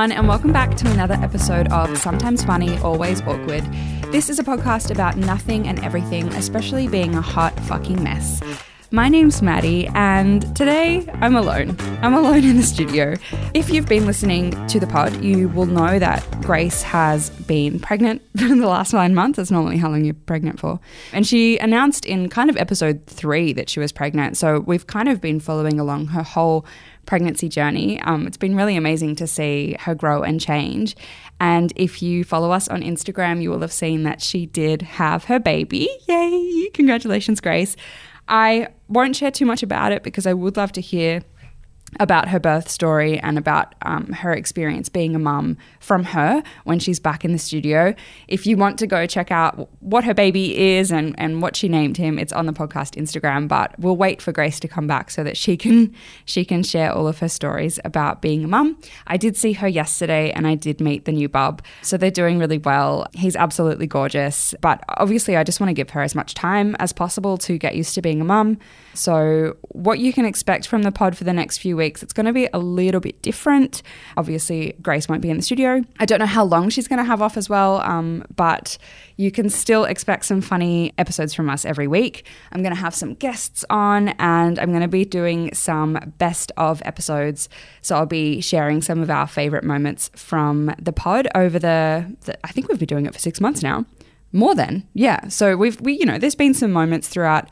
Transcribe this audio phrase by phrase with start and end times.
[0.00, 3.62] everyone, and welcome back to another episode of Sometimes Funny, Always Awkward.
[4.10, 8.40] This is a podcast about nothing and everything, especially being a hot fucking mess.
[8.90, 11.76] My name's Maddy, and today I'm alone.
[12.00, 13.14] I'm alone in the studio.
[13.52, 18.22] If you've been listening to the pod, you will know that Grace has been pregnant
[18.38, 19.36] for the last nine months.
[19.36, 20.80] That's normally how long you're pregnant for.
[21.12, 24.38] And she announced in kind of episode three that she was pregnant.
[24.38, 26.64] So we've kind of been following along her whole
[27.10, 28.00] pregnancy journey.
[28.02, 30.94] Um, it's been really amazing to see her grow and change.
[31.40, 35.24] And if you follow us on Instagram, you will have seen that she did have
[35.24, 35.88] her baby.
[36.06, 36.70] Yay!
[36.72, 37.74] Congratulations, Grace.
[38.28, 41.22] I won't share too much about it because I would love to hear
[41.98, 46.78] about her birth story and about um, her experience being a mum from her when
[46.78, 47.94] she's back in the studio.
[48.28, 51.68] If you want to go check out what her baby is and, and what she
[51.68, 53.48] named him, it's on the podcast Instagram.
[53.48, 56.92] But we'll wait for Grace to come back so that she can she can share
[56.92, 58.78] all of her stories about being a mum.
[59.06, 62.38] I did see her yesterday and I did meet the new bub, so they're doing
[62.38, 63.06] really well.
[63.12, 66.92] He's absolutely gorgeous, but obviously I just want to give her as much time as
[66.92, 68.58] possible to get used to being a mum.
[68.94, 72.02] So what you can expect from the pod for the next few weeks.
[72.02, 73.82] It's going to be a little bit different.
[74.16, 75.82] Obviously, Grace won't be in the studio.
[75.98, 78.78] I don't know how long she's going to have off as well, um, but
[79.16, 82.26] you can still expect some funny episodes from us every week.
[82.52, 86.52] I'm going to have some guests on and I'm going to be doing some best
[86.56, 87.48] of episodes.
[87.82, 92.38] So I'll be sharing some of our favorite moments from the pod over the, the
[92.46, 93.84] I think we've been doing it for six months now.
[94.32, 95.28] More than, yeah.
[95.28, 97.50] So we've, we, you know, there's been some moments throughout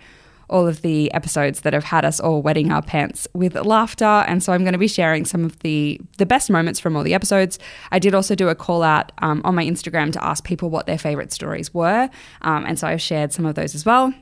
[0.50, 4.04] all of the episodes that have had us all wetting our pants with laughter.
[4.04, 7.02] And so I'm going to be sharing some of the the best moments from all
[7.02, 7.58] the episodes.
[7.92, 10.86] I did also do a call out um, on my Instagram to ask people what
[10.86, 12.08] their favorite stories were,
[12.42, 14.12] um, and so I've shared some of those as well.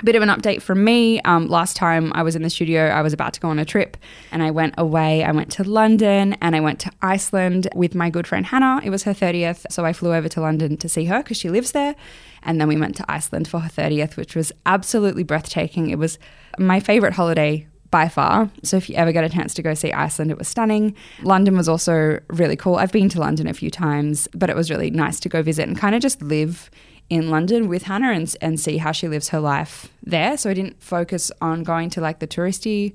[0.00, 1.20] A bit of an update from me.
[1.22, 3.66] Um, last time I was in the studio, I was about to go on a
[3.66, 3.98] trip
[4.32, 5.22] and I went away.
[5.24, 8.80] I went to London and I went to Iceland with my good friend Hannah.
[8.82, 9.66] It was her 30th.
[9.70, 11.96] So I flew over to London to see her because she lives there.
[12.42, 15.90] And then we went to Iceland for her 30th, which was absolutely breathtaking.
[15.90, 16.18] It was
[16.58, 18.50] my favorite holiday by far.
[18.62, 20.94] So if you ever get a chance to go see Iceland, it was stunning.
[21.22, 22.76] London was also really cool.
[22.76, 25.68] I've been to London a few times, but it was really nice to go visit
[25.68, 26.70] and kind of just live
[27.08, 30.36] in London with Hannah and, and see how she lives her life there.
[30.36, 32.94] So I didn't focus on going to like the touristy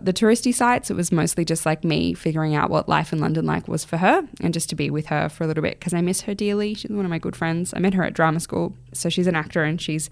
[0.00, 0.90] the touristy sites.
[0.90, 3.96] It was mostly just like me figuring out what life in London like was for
[3.98, 6.34] her and just to be with her for a little bit because I miss her
[6.34, 6.74] dearly.
[6.74, 7.72] She's one of my good friends.
[7.76, 8.74] I met her at drama school.
[8.92, 10.10] So she's an actor and she's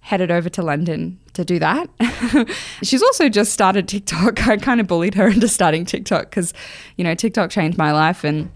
[0.00, 1.88] headed over to London to do that.
[2.82, 4.46] she's also just started TikTok.
[4.48, 6.52] I kind of bullied her into starting TikTok because,
[6.96, 8.50] you know, TikTok changed my life and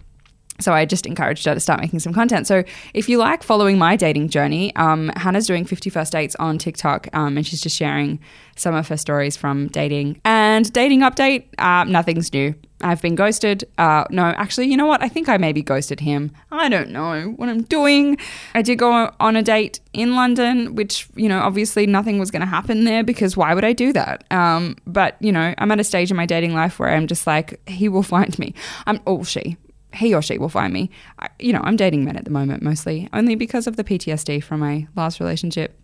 [0.60, 2.46] so I just encouraged her to start making some content.
[2.46, 6.58] So if you like following my dating journey, um, Hannah's doing 50 first dates on
[6.58, 8.18] TikTok, um, and she's just sharing
[8.56, 10.20] some of her stories from dating.
[10.24, 12.54] And dating update, uh, nothing's new.
[12.82, 13.64] I've been ghosted.
[13.78, 15.02] Uh, no, actually, you know what?
[15.02, 16.32] I think I maybe ghosted him.
[16.50, 18.18] I don't know what I'm doing.
[18.54, 22.40] I did go on a date in London, which, you know, obviously nothing was going
[22.40, 24.24] to happen there because why would I do that?
[24.30, 27.26] Um, but, you know, I'm at a stage in my dating life where I'm just
[27.26, 28.54] like, he will find me.
[28.86, 29.56] I'm, oh, she
[29.96, 30.90] he or she will find me.
[31.18, 34.42] I, you know, I'm dating men at the moment mostly, only because of the PTSD
[34.42, 35.78] from my last relationship.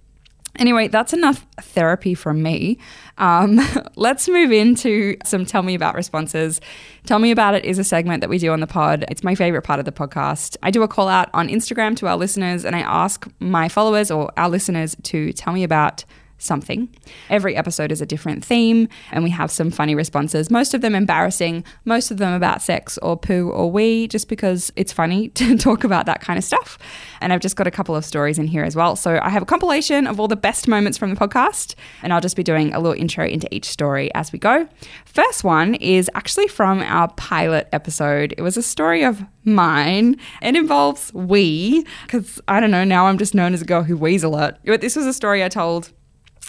[0.58, 2.76] Anyway, that's enough therapy from me.
[3.16, 3.58] Um,
[3.96, 6.60] let's move into some Tell Me About responses.
[7.06, 9.04] Tell Me About It is a segment that we do on the pod.
[9.08, 10.58] It's my favorite part of the podcast.
[10.62, 14.10] I do a call out on Instagram to our listeners and I ask my followers
[14.10, 16.04] or our listeners to tell me about
[16.42, 16.88] something.
[17.30, 20.94] Every episode is a different theme, and we have some funny responses, most of them
[20.94, 25.56] embarrassing, most of them about sex or poo or wee, just because it's funny to
[25.56, 26.78] talk about that kind of stuff.
[27.20, 28.96] And I've just got a couple of stories in here as well.
[28.96, 32.20] So I have a compilation of all the best moments from the podcast, and I'll
[32.20, 34.68] just be doing a little intro into each story as we go.
[35.04, 38.34] First one is actually from our pilot episode.
[38.36, 40.16] It was a story of mine.
[40.40, 43.96] It involves wee, because I don't know, now I'm just known as a girl who
[43.96, 44.58] wees a lot.
[44.64, 45.92] But this was a story I told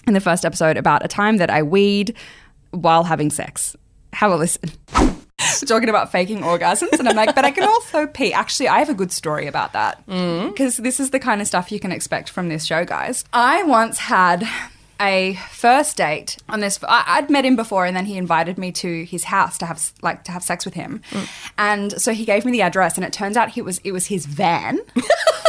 [0.06, 2.14] in the first episode about a time that I weed
[2.70, 3.76] while having sex.
[4.12, 4.70] Have a listen.
[5.66, 8.32] talking about faking orgasms, and I'm like, but I can also pee.
[8.32, 10.82] Actually, I have a good story about that because mm.
[10.82, 13.24] this is the kind of stuff you can expect from this show, guys.
[13.32, 14.46] I once had
[15.00, 16.78] a first date on this.
[16.86, 19.92] I, would met him before, and then he invited me to his house to have
[20.02, 21.50] like to have sex with him, mm.
[21.58, 24.06] and so he gave me the address, and it turns out it was it was
[24.06, 24.80] his van.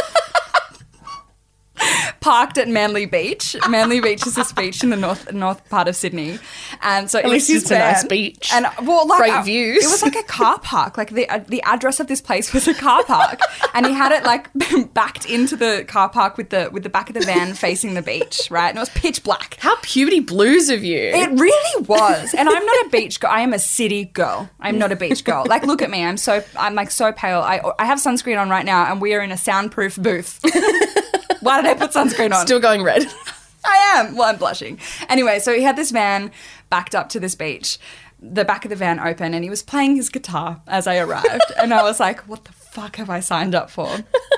[2.20, 3.56] parked at Manly Beach.
[3.68, 6.38] Manly Beach is this beach in the north north part of Sydney,
[6.82, 8.50] and so at least it's a nice beach.
[8.52, 9.84] And well, like Great uh, views.
[9.84, 10.96] It was like a car park.
[10.96, 13.40] Like the uh, the address of this place was a car park,
[13.74, 14.48] and he had it like
[14.94, 18.02] backed into the car park with the with the back of the van facing the
[18.02, 18.68] beach, right?
[18.68, 19.56] And it was pitch black.
[19.60, 20.98] How puberty blues of you.
[20.98, 22.34] It really was.
[22.34, 23.30] And I'm not a beach girl.
[23.30, 24.48] I am a city girl.
[24.60, 25.44] I'm not a beach girl.
[25.46, 26.04] Like, look at me.
[26.04, 27.40] I'm so, I'm like so pale.
[27.40, 30.40] I, I have sunscreen on right now and we are in a soundproof booth.
[31.46, 32.46] Why did I put sunscreen on?
[32.46, 33.04] Still going red.
[33.64, 34.16] I am.
[34.16, 34.78] Well, I'm blushing.
[35.08, 36.30] Anyway, so he had this van
[36.70, 37.78] backed up to this beach,
[38.20, 41.52] the back of the van open, and he was playing his guitar as I arrived.
[41.58, 43.88] and I was like, what the fuck have I signed up for?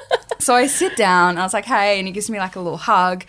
[0.39, 2.79] so I sit down, I was like, hey, and he gives me like a little
[2.79, 3.25] hug.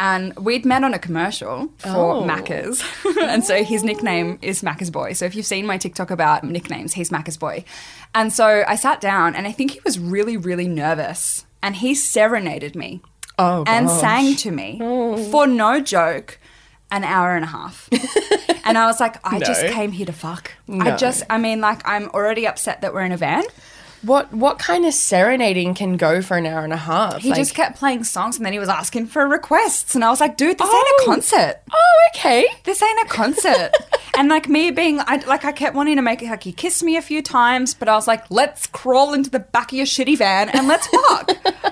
[0.00, 2.22] And we'd met on a commercial for Oh.
[2.22, 2.82] Macca's.
[3.22, 5.12] and so his nickname is Macca's Boy.
[5.12, 7.64] So if you've seen my TikTok about nicknames, he's Macca's Boy.
[8.14, 11.46] And so I sat down and I think he was really, really nervous.
[11.64, 13.00] And he serenaded me
[13.38, 14.00] Oh, and gosh.
[14.00, 15.16] sang to me oh.
[15.30, 16.38] for no joke
[16.90, 17.88] an hour and a half.
[18.64, 20.52] and I was like, I just came here to fuck.
[20.68, 23.44] I just, I mean, like, I'm already upset that we're in a van.
[24.02, 27.16] What what kind of serenading can go for an hour and a half?
[27.20, 29.96] He Like- just kept playing songs and then he was asking for requests.
[29.96, 31.02] And I was like, dude, this ain't Oh.
[31.02, 31.56] a concert.
[31.72, 32.46] Oh, okay.
[32.62, 33.72] This ain't a concert.
[34.16, 36.84] and like me being, I, like, I kept wanting to make it like he kissed
[36.84, 39.86] me a few times, but I was like, let's crawl into the back of your
[39.86, 41.32] shitty van and let's fuck.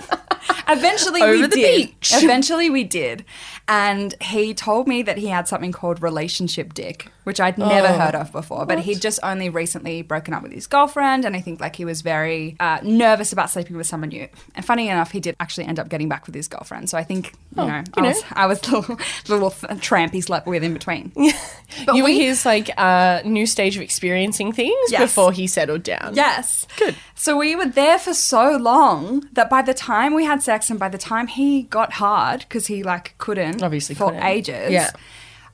[0.69, 1.87] Eventually we the did.
[1.89, 2.13] beach.
[2.15, 3.25] Eventually we did.
[3.69, 7.99] And he told me that he had something called relationship dick, which I'd never Oh.
[7.99, 8.65] heard of before.
[8.67, 11.85] But he'd just only recently broken up with his girlfriend, and I think like he
[11.85, 14.29] was very uh, nervous about sleeping with someone new.
[14.55, 16.89] And funny enough, he did actually end up getting back with his girlfriend.
[16.89, 18.09] So I think you know, Oh, you I know.
[18.09, 18.97] was I was the little,
[19.27, 19.51] the little
[19.81, 21.11] tramp he slept with in between.
[21.93, 25.01] you were his like uh, new stage of experiencing things Yes.
[25.03, 26.13] before he settled down.
[26.15, 26.67] Yes.
[26.79, 26.95] Good.
[27.17, 30.79] So we were there for so long that by the time we had sex and
[30.79, 34.23] by the time he got hard, because he like couldn't Obviously for couldn't.
[34.23, 34.91] ages, Yeah.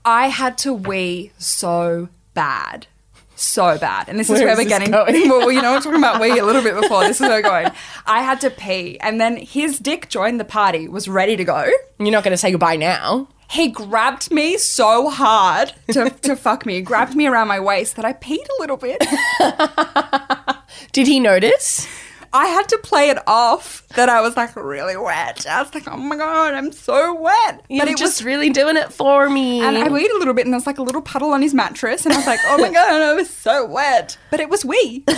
[0.04, 2.86] I had to wee so bad.
[3.34, 4.08] So bad.
[4.08, 5.14] And this is Where where is we're getting going?
[5.28, 7.02] well, you know, we're talking about wee a little bit before.
[7.02, 7.70] This is where we're going.
[8.06, 8.98] I had to pee.
[9.00, 11.68] And then his dick joined the party, was ready to go.
[11.98, 13.28] You're not going to say goodbye now.
[13.50, 16.80] He grabbed me so hard to, to fuck me.
[16.80, 19.04] Grabbed me around my waist that I peed a little bit.
[20.92, 21.86] Did he notice?
[22.34, 25.46] I had to play it off that I was like really wet.
[25.46, 27.64] I was like, oh my god, I'm so wet.
[27.68, 29.60] You're but it just was, really doing it for me.
[29.60, 31.52] and I weed a little bit, and there was like a little puddle on his
[31.52, 34.16] mattress, and I was like, oh my god, I was so wet.
[34.30, 35.04] But it was wee.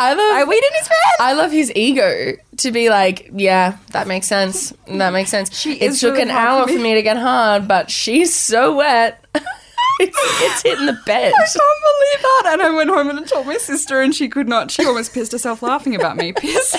[0.00, 0.96] I love I weed in his bed.
[1.20, 4.72] I love his ego to be like, yeah, that makes sense.
[4.86, 5.58] That makes sense.
[5.58, 6.94] She it took really an hour for me.
[6.94, 9.24] to get hard, but she's so wet.
[10.00, 11.32] It's, it's hitting the bed.
[11.32, 12.42] I can't believe that.
[12.52, 14.70] And I went home and I told my sister, and she could not.
[14.70, 16.32] She almost pissed herself laughing about me.
[16.36, 16.76] Piss.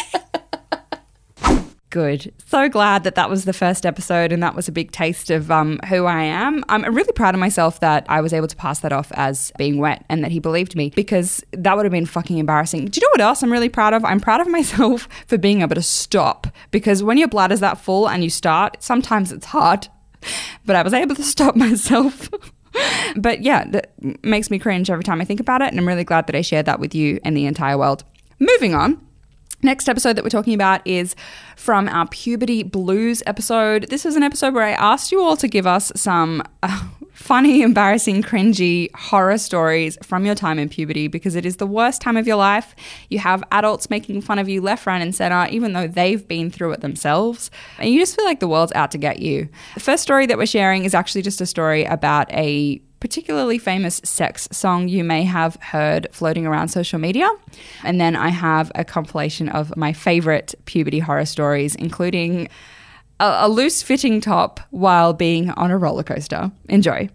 [1.92, 2.32] Good.
[2.46, 5.50] So glad that that was the first episode and that was a big taste of
[5.50, 6.64] um, who I am.
[6.70, 9.80] I'm really proud of myself that I was able to pass that off as being
[9.80, 12.86] wet and that he believed me because that would have been fucking embarrassing.
[12.86, 14.06] Do you know what else I'm really proud of?
[14.06, 18.08] I'm proud of myself for being able to stop because when your bladder's that full
[18.08, 19.88] and you start, sometimes it's hard.
[20.66, 22.30] But I was able to stop myself.
[23.16, 23.92] but yeah, that
[24.24, 25.70] makes me cringe every time I think about it.
[25.70, 28.04] And I'm really glad that I shared that with you and the entire world.
[28.40, 29.06] Moving on.
[29.62, 31.18] Next episode that we're talking about is
[31.58, 33.88] from our puberty blues episode.
[33.90, 37.62] This was an episode where I asked you all to give us some uh, funny,
[37.62, 42.16] embarrassing, cringy horror stories from your time in puberty because it is the worst time
[42.16, 42.74] of your life.
[43.10, 46.50] You have adults making fun of you left, right, and center, even though they've been
[46.50, 47.52] through it themselves.
[47.80, 49.50] And you just feel like the world's out to get you.
[49.74, 54.02] The first story that we're sharing is actually just a story about a particularly famous
[54.04, 57.30] sex song you may have heard floating around social media.
[57.84, 62.50] And then I have a compilation of my favorite puberty horror stories, including
[63.20, 66.52] a, a loose fitting top while being on a roller coaster.
[66.68, 67.10] Enjoy.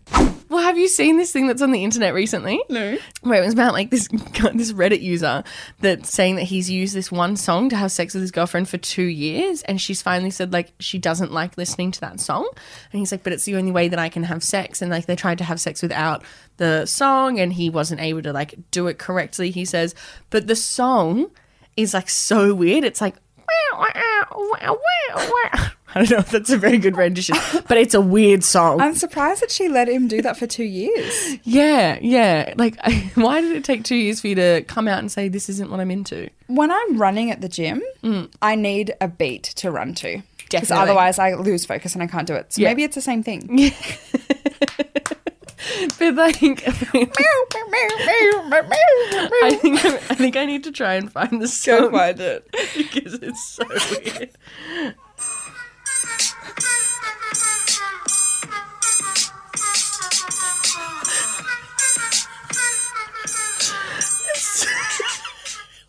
[0.74, 2.60] Have you seen this thing that's on the internet recently?
[2.68, 2.98] No.
[3.20, 4.08] Where it was about like this
[4.54, 5.44] this Reddit user
[5.78, 8.76] that's saying that he's used this one song to have sex with his girlfriend for
[8.76, 12.48] two years, and she's finally said like she doesn't like listening to that song,
[12.90, 15.06] and he's like, but it's the only way that I can have sex, and like
[15.06, 16.24] they tried to have sex without
[16.56, 19.52] the song, and he wasn't able to like do it correctly.
[19.52, 19.94] He says,
[20.30, 21.30] but the song
[21.76, 22.82] is like so weird.
[22.82, 23.14] It's like.
[25.96, 27.36] I don't know if that's a very good rendition,
[27.68, 28.80] but it's a weird song.
[28.80, 31.36] I'm surprised that she let him do that for two years.
[31.44, 32.54] Yeah, yeah.
[32.56, 32.76] Like,
[33.14, 35.70] why did it take two years for you to come out and say this isn't
[35.70, 36.30] what I'm into?
[36.48, 38.28] When I'm running at the gym, mm.
[38.42, 40.22] I need a beat to run to.
[40.50, 42.52] Because otherwise I lose focus and I can't do it.
[42.52, 42.68] So Yeah.
[42.68, 43.72] maybe it's the same thing.
[45.98, 46.40] but like, I
[49.60, 51.80] think I think I need to try and find the song.
[51.80, 54.30] Go find it because it's so weird.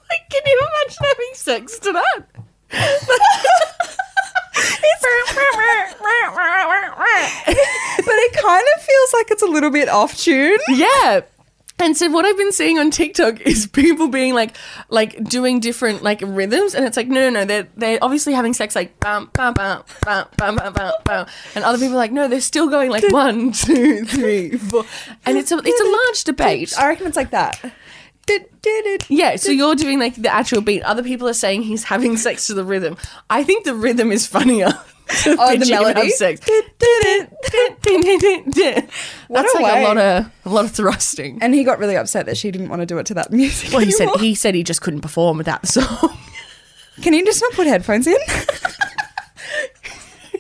[0.08, 2.26] Like, can you imagine having sex to that?
[7.52, 7.85] it's
[8.36, 10.60] kind of feels like it's a little bit off tune.
[10.70, 11.22] Yeah.
[11.78, 14.56] And so what I've been seeing on TikTok is people being like,
[14.90, 18.54] like doing different like rhythms, and it's like no, no, no, they're they're obviously having
[18.54, 22.30] sex like bam bam bam bam bam bam bam, and other people are like no,
[22.30, 24.86] they're still going like one, two, three, four,
[25.26, 26.74] and it's a it's a large debate.
[26.80, 27.60] I reckon it's like that.
[29.10, 30.82] Yeah, so you're doing like the actual beat.
[30.84, 32.98] Other people are saying he's having sex to the rhythm.
[33.30, 34.70] I think the rhythm is funnier.
[35.28, 36.10] Oh, the melody?
[36.12, 36.42] Sex.
[39.30, 39.84] That's a like way.
[39.84, 41.40] a lot of a lot of thrusting.
[41.42, 43.72] And he got really upset that she didn't want to do it to that music.
[43.72, 46.18] Well, he said he said he just couldn't perform without the song.
[47.02, 48.16] Can you just not put headphones in?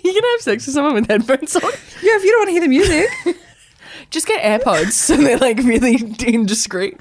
[0.04, 1.62] you can have sex with someone with headphones on.
[1.64, 3.10] yeah, if you don't want to hear the music.
[4.10, 5.96] Just get AirPods so they're like really
[6.26, 7.00] indiscreet.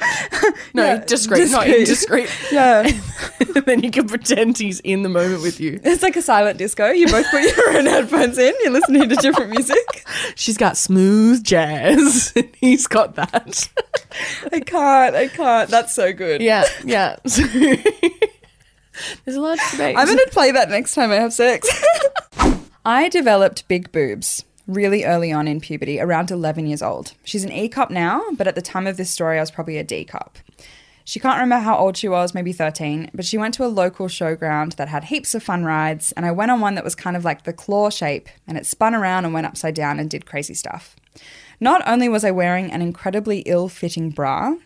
[0.75, 1.79] No, Yeah, discreet, not discreet.
[2.29, 2.31] indiscreet.
[2.53, 2.81] Yeah.
[3.41, 5.81] and then you can pretend he's in the moment with you.
[5.85, 6.91] It's like a silent disco.
[6.91, 8.53] You both put your own headphones in.
[8.63, 10.05] You're listening to different music.
[10.35, 12.33] She's got smooth jazz.
[12.37, 13.69] and he's got that.
[14.53, 15.15] I can't.
[15.15, 15.69] I can't.
[15.71, 16.41] That's so good.
[16.43, 17.17] yeah, yeah.
[17.27, 17.43] So-
[19.25, 19.97] There's a lot large debate.
[19.99, 21.69] I'm going to play that next time I have sex.
[22.85, 27.13] I developed big boobs really early on in puberty, around 11 years old.
[27.25, 29.79] She's an E cup now, but at the time of this story, I was probably
[29.79, 30.39] a D cup.
[31.07, 34.07] She can't remember how old she was, maybe 13, but she went to a local
[34.07, 37.15] showground that had heaps of fun rides, and I went on one that was kind
[37.15, 40.25] of like the claw shape, and it spun around and went upside down and did
[40.25, 40.97] crazy stuff.
[41.61, 44.57] Not only was I wearing an incredibly ill fitting bra,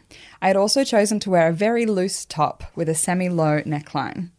[0.41, 4.31] I had also chosen to wear a very loose top with a semi low neckline.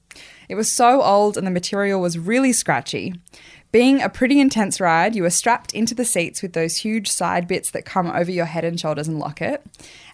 [0.47, 3.13] It was so old and the material was really scratchy.
[3.71, 7.47] Being a pretty intense ride, you were strapped into the seats with those huge side
[7.47, 9.63] bits that come over your head and shoulders and lock it.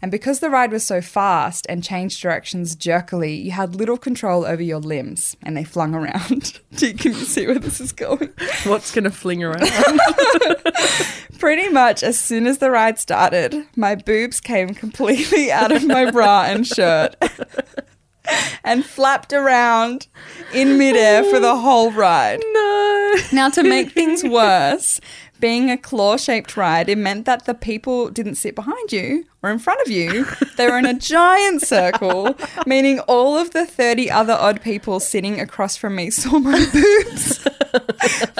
[0.01, 4.43] And because the ride was so fast and changed directions jerkily, you had little control
[4.43, 6.59] over your limbs and they flung around.
[6.75, 8.29] Do you, can you see where this is going?
[8.65, 9.69] What's going to fling around?
[11.39, 16.11] Pretty much as soon as the ride started, my boobs came completely out of my
[16.11, 17.15] bra and shirt
[18.63, 20.07] and flapped around
[20.53, 22.39] in midair for the whole ride.
[22.53, 23.15] no.
[23.31, 24.99] Now, to make things worse,
[25.39, 29.51] being a claw shaped ride, it meant that the people didn't sit behind you or
[29.51, 30.25] in front of you.
[30.57, 35.39] They were in a giant circle, meaning all of the 30 other odd people sitting
[35.39, 37.45] across from me saw my boobs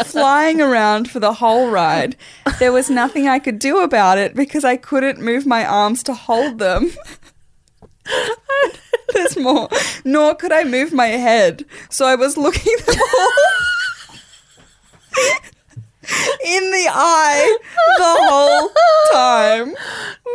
[0.05, 2.15] flying around for the whole ride.
[2.59, 6.13] There was nothing I could do about it because I couldn't move my arms to
[6.13, 6.91] hold them.
[9.15, 9.69] There's more.
[10.03, 11.65] Nor could I move my head.
[11.89, 13.29] So I was looking them all
[16.45, 17.57] in the eye
[17.97, 18.69] the whole
[19.11, 19.73] time.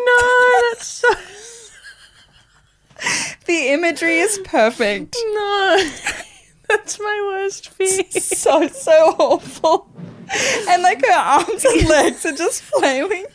[0.07, 1.09] No, that's so.
[3.47, 5.17] The imagery is perfect.
[5.35, 5.91] No.
[6.69, 8.05] That's my worst fear.
[8.11, 9.89] So, so awful.
[10.69, 13.27] And like her arms and legs are just flailing.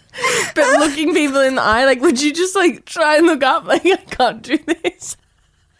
[0.53, 3.65] But looking people in the eye, like, would you just like try and look up?
[3.65, 5.17] Like, I can't do this.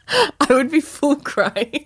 [0.08, 1.86] I would be full crying.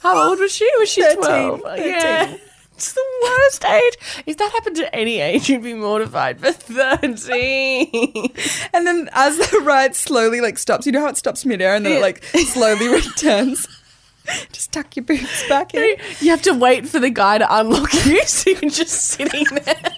[0.00, 0.70] How old was she?
[0.78, 1.60] Was she 13, 12?
[1.62, 1.86] 13.
[1.86, 2.36] Yeah.
[2.74, 4.22] It's the worst age.
[4.26, 6.40] If that happened to any age, you'd be mortified.
[6.40, 8.32] But 13.
[8.72, 11.84] And then as the ride slowly like stops, you know how it stops midair and
[11.86, 13.68] then it like slowly returns.
[14.52, 15.96] Just tuck your boots back in.
[16.20, 19.44] You have to wait for the guy to unlock you so you can just sitting
[19.50, 19.94] there.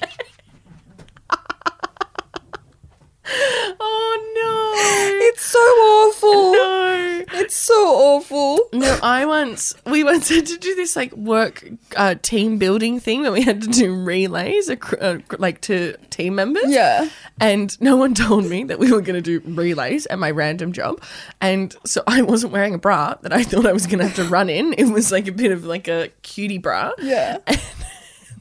[3.81, 5.26] Oh no.
[5.29, 6.53] It's so awful.
[6.53, 7.25] no.
[7.41, 8.59] It's so awful.
[8.73, 13.23] No, I once we once had to do this like work uh, team building thing
[13.23, 16.64] where we had to do relays uh, like to team members.
[16.67, 17.09] Yeah.
[17.41, 20.73] And no one told me that we were going to do relays at my random
[20.73, 21.03] job.
[21.41, 24.17] And so I wasn't wearing a bra that I thought I was going to have
[24.17, 24.75] to run in.
[24.75, 26.93] It was like a bit of like a cutie bra.
[27.00, 27.38] Yeah.
[27.47, 27.61] and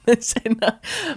[0.62, 0.72] uh,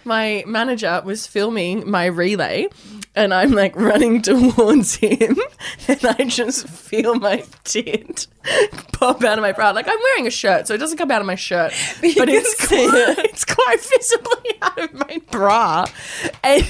[0.04, 2.68] my manager was filming my relay
[3.14, 5.38] and I'm like running towards him
[5.88, 8.26] and I just feel my tit
[8.92, 9.70] pop out of my bra.
[9.70, 12.14] Like I'm wearing a shirt, so it doesn't come out of my shirt, But you
[12.16, 15.86] but it's quite, it's quite visibly out of my bra.
[16.44, 16.62] And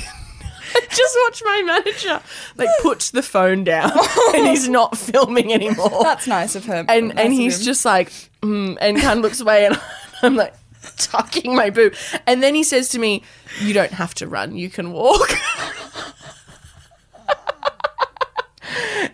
[0.75, 2.21] I just watch my manager
[2.57, 3.93] like put the phone down
[4.35, 6.87] and he's not filming anymore That's nice of him.
[6.89, 7.65] and Nice and he's him.
[7.65, 8.11] just like
[8.43, 9.81] mm, and kind of looks away and
[10.23, 10.55] I'm like
[11.11, 11.95] tucking my boob
[12.27, 13.23] and then he says to me
[13.61, 15.31] you don't have to run you can walk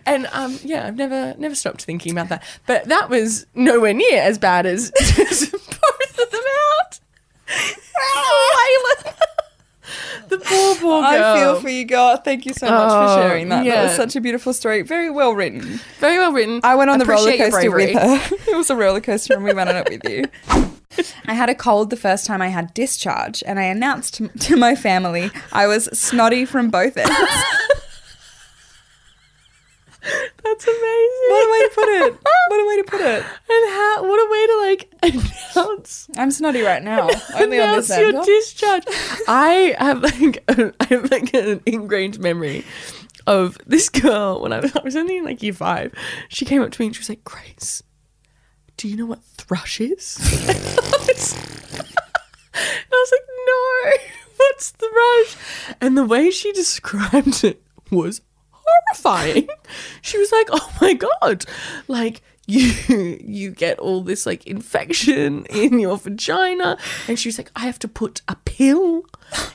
[0.05, 4.21] and um yeah I've never never stopped thinking about that but that was nowhere near
[4.21, 6.41] as bad as both of them
[6.79, 6.99] out
[10.29, 11.03] the Poor, poor girl.
[11.03, 12.17] I feel for you, girl.
[12.17, 13.65] Thank you so much Oh, for sharing that.
[13.65, 14.81] That was such a beautiful story.
[14.81, 15.79] Very well written.
[15.99, 16.59] Very well written.
[16.63, 18.35] I went on the roller coaster with her.
[18.51, 20.71] it was a roller coaster and we went on it with you.
[21.25, 24.75] I had a cold the first time I had discharge, and I announced to, my
[24.75, 27.09] family I was snotty from both ends.
[30.43, 31.29] That's amazing.
[31.29, 32.17] what a way to put it!
[32.49, 33.23] What a way to put it!
[33.23, 34.03] And how?
[34.03, 34.93] What a way to like
[35.55, 37.09] announce I'm snotty right now.
[37.35, 38.25] Only on announce this your end.
[38.25, 38.83] discharge.
[39.27, 42.65] I have like a, I have like an ingrained memory
[43.25, 45.93] of this girl when I was, I was only in like year five.
[46.27, 47.81] She came up to me and she was like, "Grace,
[48.77, 51.35] do you know what thrush is?" and I was,
[52.53, 53.91] I was like, "No,
[54.37, 57.61] what's thrush?" And the way she described it
[57.91, 59.47] was horrifying.
[60.01, 61.45] She was like, "Oh my god,
[61.87, 62.73] like." You
[63.23, 67.79] you get all this like infection in your vagina, and she was like, "I have
[67.79, 69.03] to put a pill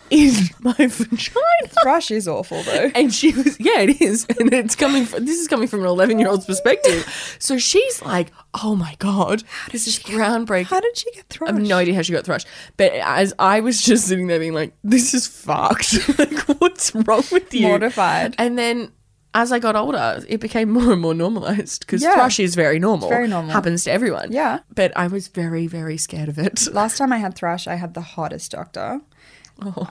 [0.08, 2.90] in my vagina." Thrush is awful though.
[2.94, 5.86] And she was, yeah, it is, and it's coming from this is coming from an
[5.86, 7.36] eleven year old's perspective.
[7.38, 11.28] So she's like, "Oh my god, how does this is groundbreaking." How did she get
[11.28, 11.50] thrush?
[11.50, 12.44] I have no idea how she got thrush.
[12.78, 16.18] But as I was just sitting there being like, this is fucked.
[16.18, 17.68] like, what's wrong with you?
[17.68, 18.34] Mortified.
[18.38, 18.92] And then
[19.34, 22.14] as I got older, it became more and more normalized because Yeah.
[22.14, 23.08] thrush is very normal.
[23.08, 23.52] very normal.
[23.52, 24.32] Happens to everyone.
[24.32, 24.60] Yeah.
[24.74, 26.66] But I was very, very scared of it.
[26.72, 29.00] Last time I had thrush, I had the hottest doctor.
[29.60, 29.88] Oh.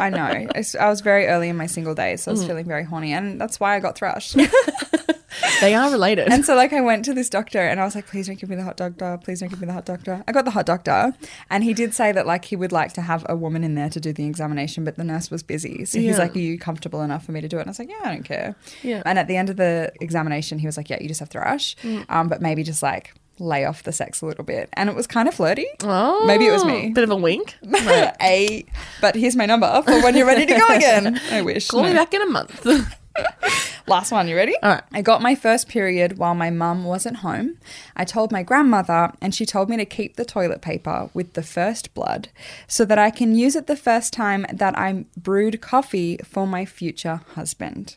[0.00, 0.48] I know.
[0.80, 2.24] I was very early in my single days, Mm.
[2.24, 4.34] so I was feeling very horny, and that's why I got thrush.
[5.60, 6.28] They are related.
[6.32, 8.48] and so, like, I went to this doctor, and I was like, "Please don't give
[8.48, 9.18] me the hot doctor.
[9.22, 11.12] Please don't give me the hot doctor." I got the hot doctor,
[11.50, 13.88] and he did say that like he would like to have a woman in there
[13.90, 17.02] to do the examination, but the nurse was busy, so he's like, "Are you comfortable
[17.02, 19.02] enough for me to do it?" And I was like, "Yeah, I don't care." Yeah.
[19.04, 21.76] And at the end of the examination, he was like, "Yeah, you just have thrush,
[21.82, 22.04] Mm.
[22.08, 25.06] um, but maybe just like." Lay off the sex a little bit, and it was
[25.06, 25.64] kind of flirty.
[25.84, 26.90] oh, Maybe it was me.
[26.90, 27.54] Bit of a wink.
[28.20, 28.66] a,
[29.00, 31.20] but here's my number for when you're ready to go again.
[31.30, 31.68] I wish.
[31.68, 31.94] Call me No.
[32.00, 32.66] back in a month.
[33.86, 34.54] Last one, you ready?
[34.62, 34.82] All right.
[34.92, 37.58] I got my first period while my mum wasn't home.
[37.96, 41.42] I told my grandmother, and she told me to keep the toilet paper with the
[41.42, 42.28] first blood
[42.66, 46.64] so that I can use it the first time that I brewed coffee for my
[46.64, 47.96] future husband.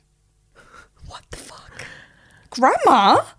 [1.07, 1.85] what the fuck?
[2.49, 3.21] Grandma?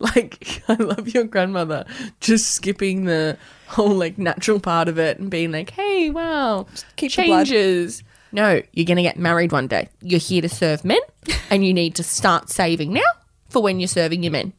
[0.00, 1.84] Like, I love your grandmother
[2.20, 3.36] just skipping the
[3.68, 6.66] whole like natural part of it and being like, hey, wow,
[6.96, 7.46] keep the blood.
[7.46, 8.02] changes.
[8.32, 9.88] No, you're going to get married one day.
[10.02, 11.00] You're here to serve men
[11.50, 13.00] and you need to start saving now
[13.48, 14.52] for when you're serving your men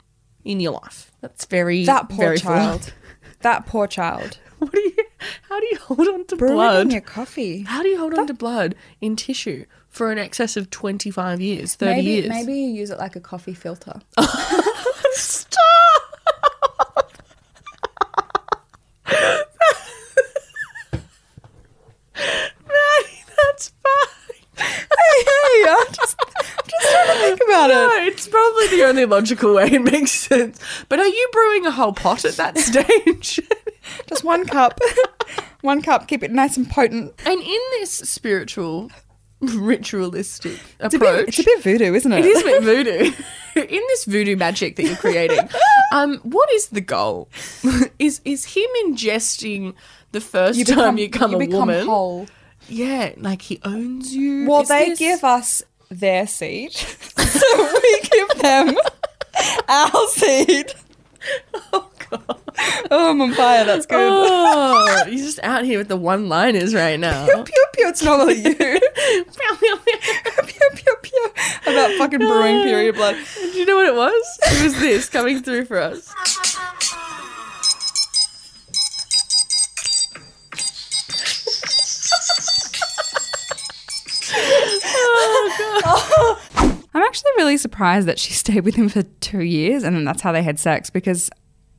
[0.44, 1.12] in your life.
[1.22, 2.58] That's very, That poor very full on.
[2.80, 2.94] child.
[3.42, 4.38] That poor child.
[4.62, 4.94] What do you,
[5.50, 6.92] how do you hold on to Brew it in blood?
[6.92, 7.64] your coffee.
[7.64, 11.74] How do you hold on to blood in tissue for an excess of 25 years,
[11.74, 12.30] 30 Maybe, years?
[12.30, 14.00] maybe you use it like a coffee filter.
[15.14, 15.58] Stop!
[22.16, 24.58] Maddy, that's fine.
[24.58, 27.74] hey, hey, I'm just, I'm just trying to think about it.
[27.74, 28.28] No, it's
[28.62, 29.66] probably the only logical way.
[29.72, 30.60] It makes sense.
[30.90, 33.40] But are you brewing a whole pot at that stage?
[34.08, 34.80] Just one cup.
[35.62, 36.08] one cup.
[36.08, 37.14] Keep it nice and potent.
[37.26, 38.90] and in this spiritual,
[39.42, 42.20] ritualistic It's a, bit, approach, it's a bit voodoo, isn't it?
[42.20, 43.12] It is a bit voodoo.
[43.56, 45.50] In this voodoo magic that you're creating,
[45.94, 47.28] um, what is the goal?
[48.00, 49.74] is is him ingesting
[50.12, 51.86] the first time you become a become woman?
[51.86, 52.28] whole.
[52.70, 54.48] Yeah, like he owns you.
[54.48, 58.76] Well, Is they this- give us their seed, so we give them
[59.68, 60.74] our seed.
[61.74, 62.42] Oh god.
[62.90, 63.66] Oh, I'm on fire.
[63.66, 63.98] That's good.
[64.00, 67.26] Oh, you're just out here with the one-liners right now.
[67.26, 67.88] Pew pew pew.
[67.88, 68.56] It's normally you.
[68.56, 68.80] pew
[70.76, 71.30] pew pew.
[71.68, 73.16] About fucking brewing period blood.
[73.36, 74.40] Do you know what it was?
[74.44, 76.14] It was this coming through for us.
[87.12, 90.32] Actually really surprised that she stayed with him for two years and then that's how
[90.32, 91.30] they had sex because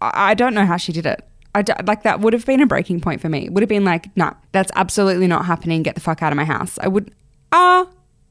[0.02, 1.26] I, don't know how she did it.
[1.54, 3.48] I d- like that would have been a breaking point for me.
[3.48, 5.82] Would have been like, nah, that's absolutely not happening.
[5.82, 6.78] Get the fuck out of my house.
[6.82, 7.14] I would,
[7.50, 7.86] ah,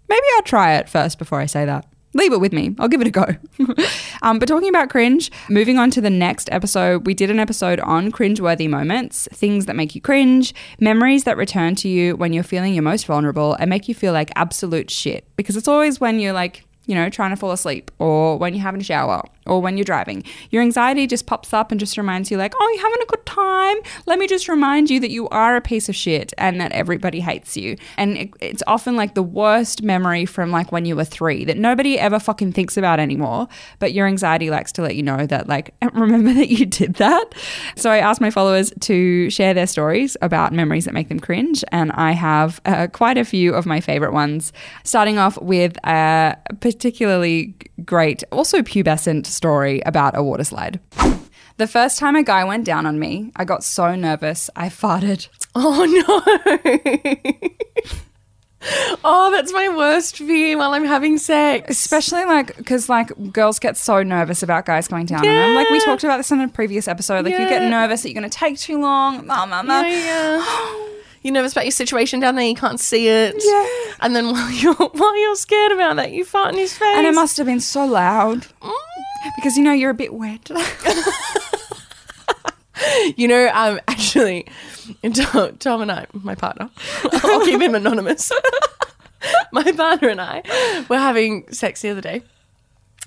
[0.09, 1.87] maybe I'll try it first before I say that.
[2.13, 2.75] Leave it with me.
[2.77, 3.25] I'll give it a go.
[4.21, 7.79] um, but talking about cringe, moving on to the next episode, we did an episode
[7.79, 12.43] on cringeworthy moments, things that make you cringe, memories that return to you when you're
[12.43, 15.25] feeling your most vulnerable and make you feel like absolute shit.
[15.35, 18.63] Because it's always when you're like you know, trying to fall asleep or when you're
[18.63, 20.23] having a shower or when you're driving.
[20.49, 23.25] Your anxiety just pops up and just reminds you, like, oh, you're having a good
[23.25, 23.77] time.
[24.05, 27.19] Let me just remind you that you are a piece of shit and that everybody
[27.19, 27.77] hates you.
[27.97, 31.57] And it, it's often like the worst memory from like when you were three that
[31.57, 33.47] nobody ever fucking thinks about anymore.
[33.79, 37.33] But your anxiety likes to let you know that, like, remember that you did that.
[37.75, 41.63] So I asked my followers to share their stories about memories that make them cringe.
[41.71, 44.51] And I have uh, quite a few of my favorite ones,
[44.83, 46.35] starting off with a
[46.73, 47.55] particularly
[47.85, 50.79] great, also pubescent story about a water slide.
[51.57, 55.27] The first time a guy went down on me, I got so nervous, I farted.
[55.53, 56.21] Oh no.
[59.03, 61.69] oh, that's my worst fear while I'm having sex.
[61.69, 65.55] Especially like because like girls get so nervous about guys going down on them.
[65.55, 67.25] Like we talked about this in a previous episode.
[67.25, 69.25] Like you get nervous that you're going to take too long.
[69.25, 69.81] Blah, blah.
[69.81, 70.87] Yeah, yeah.
[71.23, 73.35] You're nervous about your situation down there, you can't see it.
[73.45, 73.93] Yeah.
[73.99, 76.97] And then while you're while you're scared about that, you fart in his face.
[76.97, 78.71] And it must have been so loud Mm.
[79.35, 80.49] because you know you're a bit wet.
[83.15, 84.47] You know, um, actually,
[85.13, 86.69] Tom, Tom and I, my partner,
[87.11, 88.31] I'll keep him anonymous.
[89.51, 90.41] my partner and I
[90.89, 92.23] were having sex the other day.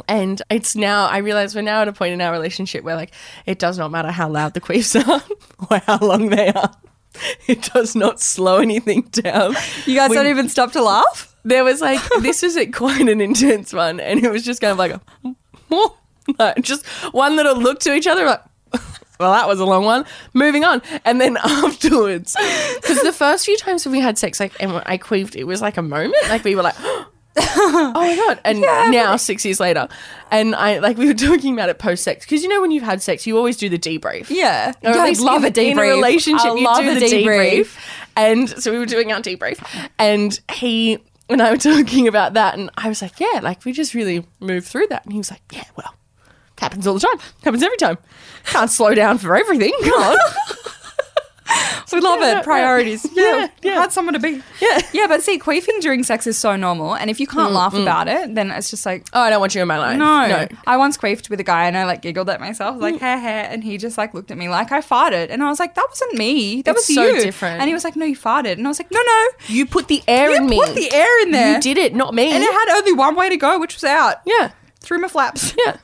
[0.07, 3.13] And it's now, I realize we're now at a point in our relationship where, like,
[3.47, 5.23] it does not matter how loud the queefs are
[5.71, 6.73] or how long they are.
[7.47, 9.55] It does not slow anything down.
[9.87, 11.35] you guys We- don't even stop to laugh.
[11.45, 14.01] There was like, this was a, quite an intense one.
[14.01, 15.01] And it was just kind of like a,
[16.39, 18.41] like, just one little look to each other, like,
[19.21, 20.05] well, that was a long one.
[20.33, 20.81] Moving on.
[21.05, 22.35] And then afterwards,
[22.77, 25.61] because the first few times when we had sex, like, and I queefed, it was
[25.63, 26.17] like a moment.
[26.29, 26.75] Like, we were like,
[28.07, 28.41] my God.
[28.45, 29.89] And now, six years later,
[30.31, 32.25] and I, like, we were talking about it post sex.
[32.25, 34.31] Because you know, when you've had sex, you always do the debrief.
[34.31, 34.73] Yeah.
[34.83, 35.71] Or I love in, a debrief.
[35.71, 37.77] In a relationship, I you love do a the debrief.
[38.17, 39.65] And so we were doing our debrief,
[39.99, 43.73] and he and I were talking about that, and I was like, "Yeah, like we
[43.73, 45.95] just really moved through that." And he was like, "Yeah, well,
[46.59, 47.19] happens all the time.
[47.43, 47.99] Happens every time.
[48.45, 49.73] Can't slow down for everything.
[49.83, 50.17] Come on."
[51.93, 52.45] We love Yeah, it.
[52.45, 53.07] Priorities.
[53.13, 53.23] Yeah.
[53.23, 53.73] Yeah, yeah.
[53.83, 54.43] Had someone to be.
[54.61, 54.81] Yeah.
[54.93, 56.97] Yeah, but see, queefing during sex is so normal.
[56.97, 57.83] And if you can't mm, laugh mm.
[57.83, 59.99] about it, then it's just like, oh, I don't want you in my life.
[59.99, 60.27] no.
[60.27, 60.49] no.
[60.67, 62.81] I once queefed with a guy and I like giggled at myself.
[62.81, 63.01] Like, mm.
[63.01, 63.49] heh heh.
[63.53, 65.29] And he just like looked at me like I farted.
[65.31, 66.63] And I was like, that wasn't me.
[66.63, 67.21] That It's was so you.
[67.21, 67.61] different.
[67.61, 68.53] And he was like, no, you farted.
[68.53, 69.27] And I was like, no, no.
[69.47, 70.57] You put the air You in me.
[70.57, 71.55] You put the air in there.
[71.57, 72.33] You did it, not me.
[72.33, 74.17] And it had only one way to go, which was out.
[74.27, 75.55] yeah, Through my flaps.
[75.65, 75.77] yeah.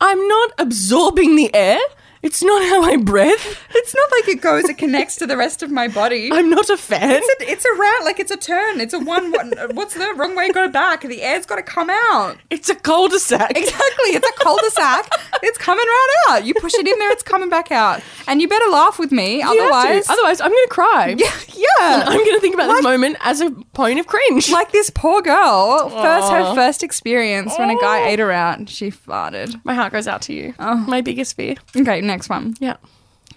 [0.00, 1.78] I'm not absorbing the air.
[2.24, 3.38] It's not how I breathe.
[3.76, 6.30] It's not like it goes, it connects to the rest of my body.
[6.32, 7.20] I'm not a fan.
[7.22, 8.80] It's a, it's a round, like it's a turn.
[8.80, 9.52] It's a one, one.
[9.74, 11.02] What's the wrong way to go back?
[11.02, 12.38] The air's got to come out.
[12.50, 13.50] It's a cul-de-sac.
[13.56, 14.10] Exactly.
[14.16, 15.08] It's a cul-de-sac.
[15.42, 16.44] it's coming right out.
[16.46, 18.00] You push it in there, it's coming back out.
[18.26, 19.42] And you better laugh with me.
[19.42, 21.08] You otherwise, otherwise, I'm going to cry.
[21.18, 22.04] yeah, yeah.
[22.06, 24.50] I'm going to think about Like- this moment as a point of cringe.
[24.50, 28.90] like this poor girl, first her first experience when a guy ate her out, she
[28.90, 29.60] farted.
[29.64, 30.54] My heart goes out to you.
[30.58, 30.76] Oh.
[30.76, 31.56] My biggest fear.
[31.76, 32.54] Okay, next one.
[32.60, 32.76] Yeah.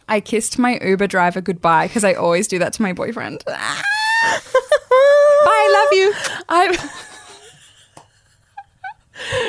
[0.08, 3.44] I kissed my Uber driver goodbye because I always do that to my boyfriend.
[3.46, 3.54] Bye,
[5.50, 6.14] I love you.
[6.50, 6.62] I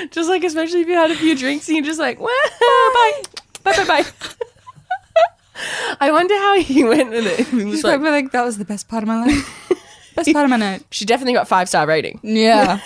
[0.11, 3.23] just like especially if you had a few drinks and you're just like, well, bye,
[3.65, 4.05] bye, bye, bye.
[6.01, 7.47] I wonder how he went with it.
[7.49, 9.71] He was like, probably like, that was the best part of my life.
[10.15, 10.85] best part of my night.
[10.91, 12.21] she definitely got five star rating.
[12.23, 12.81] Yeah.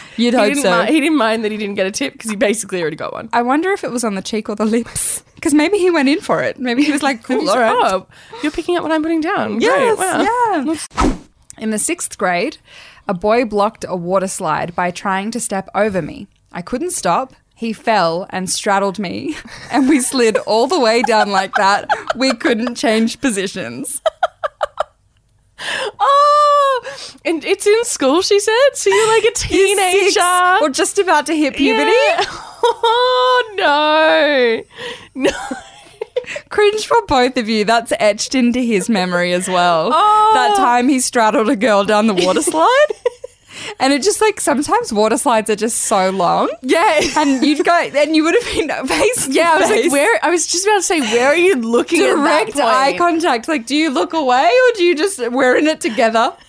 [0.16, 0.84] You'd He hope didn't, so.
[0.84, 3.28] he didn't mind that he didn't get a tip because he basically already got one.
[3.32, 5.22] I wonder if it was on the cheek or the lips.
[5.42, 6.56] Because maybe he went in for it.
[6.60, 7.74] Maybe he was like, cool, all right.
[7.76, 8.06] Oh,
[8.44, 9.60] you're picking up what I'm putting down.
[9.60, 9.98] Yes.
[9.98, 10.22] Wow.
[11.02, 11.16] yeah.
[11.58, 12.58] In the sixth grade,
[13.08, 16.28] a boy blocked a water slide by trying to step over me.
[16.52, 17.34] I couldn't stop.
[17.56, 19.36] He fell and straddled me,
[19.72, 21.88] and we slid all the way down like that.
[22.14, 24.00] We couldn't change positions.
[26.00, 26.84] Oh,
[27.24, 28.54] and it's in school, she said.
[28.74, 30.58] So you're like a teenager.
[30.64, 31.90] or just about to hit puberty.
[31.90, 32.24] Yeah.
[32.64, 34.62] Oh no,
[35.30, 35.30] no.
[36.48, 37.64] Cringe for both of you.
[37.64, 39.90] That's etched into his memory as well.
[39.92, 40.30] Oh.
[40.34, 42.86] That time he straddled a girl down the water slide.
[43.78, 46.50] and it just like sometimes water slides are just so long.
[46.62, 47.00] Yeah.
[47.16, 50.18] And you'd go, and you would have been face Yeah, I was like, where?
[50.22, 53.48] I was just about to say, where are you looking direct eye contact.
[53.48, 56.34] Like, do you look away or do you just we're in it together?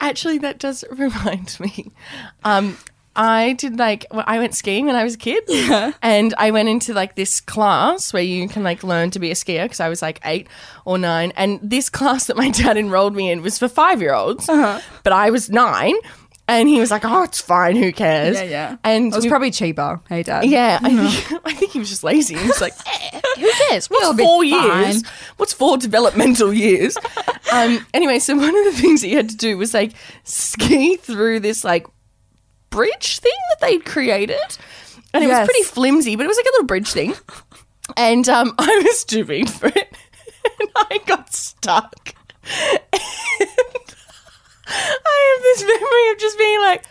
[0.00, 1.92] Actually, that does remind me.
[2.44, 2.76] Um,
[3.20, 5.92] I did like well, I went skiing when I was a kid, Yeah.
[6.02, 9.34] and I went into like this class where you can like learn to be a
[9.34, 10.48] skier because I was like eight
[10.84, 14.14] or nine, and this class that my dad enrolled me in was for five year
[14.14, 14.80] olds, Uh-huh.
[15.04, 15.94] but I was nine,
[16.48, 18.76] and he was like, "Oh, it's fine, who cares?" Yeah, yeah.
[18.84, 20.00] and It was we- probably cheaper.
[20.08, 20.46] Hey, Dad.
[20.46, 20.88] Yeah, I
[21.20, 22.36] think, I think he was just lazy.
[22.36, 23.86] He was like, "Eh, who cares?
[23.86, 25.02] It'll What's be four fine." years?
[25.36, 26.96] What's four developmental years?
[27.52, 29.92] um, anyway, so one of the things that you had to do was like
[30.24, 31.86] ski through this like
[32.70, 34.40] bridge thing that they'd created.
[35.12, 35.40] And it Yes.
[35.40, 37.14] was pretty flimsy, but it was like a little bridge thing.
[37.96, 39.96] And um, I was too big for it.
[40.58, 42.14] And I got stuck.
[42.44, 42.80] And
[44.66, 46.84] I have this memory of just being like,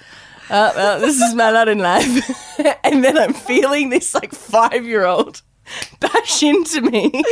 [0.50, 2.60] oh, well, this is my lot in life.
[2.84, 5.42] and then I'm feeling this like five year old
[6.00, 7.12] bash into me.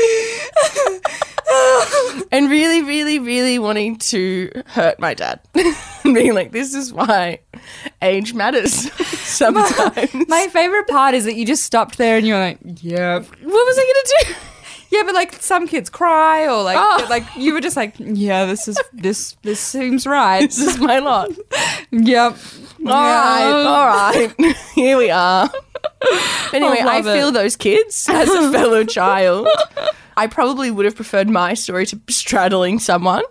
[2.31, 5.39] and really, really, really wanting to hurt my dad.
[6.03, 7.39] being like, this is why
[8.01, 10.27] age matters sometimes.
[10.27, 13.19] My favorite part is that you just stopped there and you're like, yeah.
[13.19, 14.35] what was I going to do?
[14.89, 17.07] Yeah, but like some kids cry or like Oh.
[17.09, 20.43] like you were just like, yeah, this is this this seems right.
[20.49, 21.29] This is my lot.
[21.91, 22.37] yep.
[22.79, 24.55] All right, all right.
[24.75, 25.49] Here we are.
[26.53, 27.03] Anyway, I, it.
[27.03, 29.49] feel those kids as a fellow child.
[30.15, 33.23] I probably would have preferred my story to straddling someone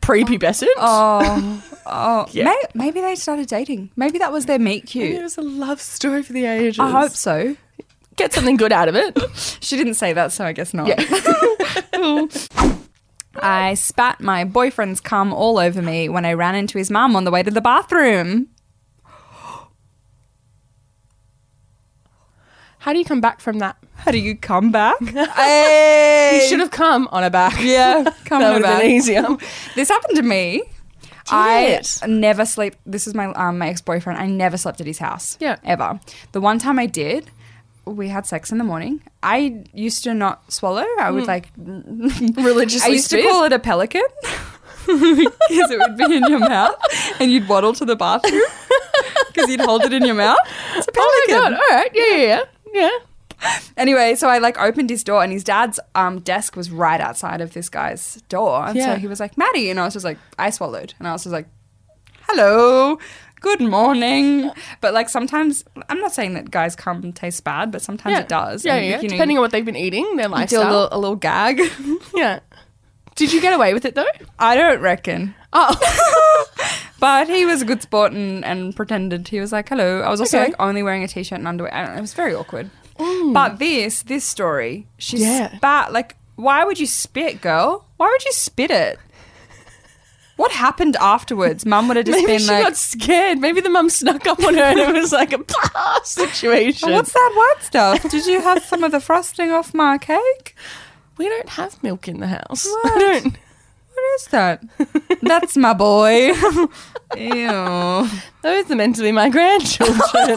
[0.00, 0.68] prepubescent.
[0.78, 2.26] Oh, oh.
[2.32, 2.44] Yeah.
[2.44, 3.90] May- maybe they started dating.
[3.96, 5.14] Maybe that was their meet cute.
[5.14, 6.78] It was a love story for the ages.
[6.78, 7.54] I hope so.
[8.16, 9.18] Get something good out of it.
[9.60, 10.88] She didn't say that, so I guess not.
[10.88, 12.26] Yeah.
[13.36, 17.24] I spat my boyfriend's cum all over me when I ran into his mum on
[17.24, 18.48] the way to the bathroom.
[22.84, 23.78] How do you come back from that?
[23.94, 25.00] How do you come back?
[25.36, 26.32] hey!
[26.34, 27.58] You should have come on a back.
[27.58, 28.82] Yeah, come that on have back.
[28.82, 29.26] been easier.
[29.74, 30.62] This happened to me.
[31.30, 32.74] I never sleep.
[32.84, 34.18] This is my um, my ex boyfriend.
[34.20, 35.38] I never slept at his house.
[35.40, 35.56] Yeah.
[35.64, 35.98] ever.
[36.32, 37.30] The one time I did,
[37.86, 39.02] we had sex in the morning.
[39.22, 40.84] I used to not swallow.
[41.00, 44.02] I would like Religiously I used to call it a pelican
[44.84, 46.76] because it would be in your mouth
[47.18, 48.42] and you'd waddle to the bathroom
[49.28, 50.36] because you'd hold it in your mouth.
[50.76, 51.52] It's a Oh my god!
[51.54, 52.44] All right, yeah, yeah, yeah.
[52.74, 52.90] Yeah.
[53.76, 57.40] Anyway, so I like opened his door and his dad's um, desk was right outside
[57.40, 58.64] of this guy's door.
[58.66, 58.94] And Yeah.
[58.94, 59.70] so he was like, Maddy.
[59.70, 60.94] And I was just like, I swallowed.
[60.98, 61.46] And I was just like,
[62.28, 62.98] hello,
[63.40, 64.50] good morning.
[64.80, 68.64] But like sometimes, I'm not saying that guys come taste bad, but sometimes it does.
[68.64, 68.96] Yeah, And, yeah.
[69.00, 70.64] you know, Depending on what they've been eating, their you do a lifestyle.
[70.70, 71.60] little, a little gag.
[72.14, 72.40] yeah.
[73.16, 74.06] Did you get away with it though?
[74.38, 75.34] I don't reckon.
[75.52, 75.76] Oh,
[77.00, 80.00] But he was a good sport and, and pretended he was like, hello.
[80.00, 80.46] I was also Okay.
[80.50, 81.74] like only wearing a t shirt and underwear.
[81.74, 82.70] I don't know, it was very awkward.
[82.98, 85.56] But this, this story, she Yeah.
[85.56, 87.86] spat, like, why would you spit, girl?
[87.96, 88.98] Why would you spit it?
[90.36, 91.64] What happened afterwards?
[91.64, 93.38] Mum would have just maybe been she like, got scared.
[93.38, 95.38] Maybe the mum snuck up on her and it was like a
[96.04, 96.88] situation.
[96.90, 98.10] "Oh, what's that white stuff?
[98.10, 100.56] Did you have some of the frosting off my cake?
[101.18, 102.66] we don't have milk in the house.
[102.82, 102.96] What?
[102.96, 103.36] I don't.
[103.94, 104.62] What is that?
[105.22, 106.32] That's my boy.
[107.16, 108.08] Ew.
[108.42, 110.36] Those are meant to be my grandchildren.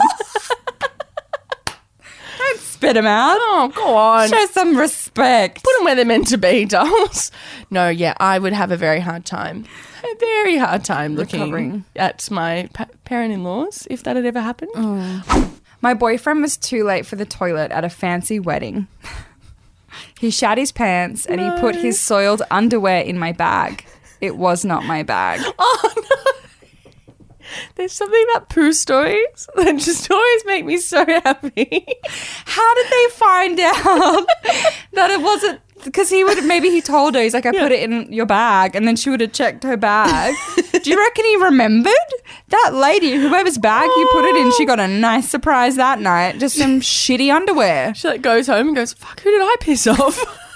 [2.38, 3.36] Don't spit them out.
[3.40, 4.28] oh, go on.
[4.28, 5.62] Show some respect.
[5.64, 7.30] Put them where they're meant to be, dolls.
[7.70, 9.64] No, yeah, I would have a very hard time.
[10.04, 11.84] A very hard time looking Recovering.
[11.96, 14.70] at my pa- parent-in-laws if that had ever happened.
[14.76, 15.52] Oh.
[15.80, 18.86] My boyfriend was too late for the toilet at a fancy wedding.
[20.18, 23.84] He shat his pants and he put his soiled underwear in my bag.
[24.20, 25.40] It was not my bag.
[25.58, 26.32] Oh no.
[27.76, 31.86] There's something about poo stories that just always make me so happy.
[32.44, 34.26] How did they find out
[34.92, 35.60] that it wasn't?
[35.84, 38.74] Because he would maybe he told her he's like I put it in your bag,
[38.74, 40.34] and then she would have checked her bag.
[40.82, 41.94] Do you reckon he remembered
[42.48, 44.52] that lady, whoever's bag you put it in?
[44.52, 47.94] She got a nice surprise that night, just some shitty underwear.
[47.94, 50.18] She like goes home and goes, "Fuck, who did I piss off?"